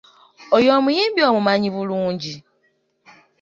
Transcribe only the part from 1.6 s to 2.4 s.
bulungi?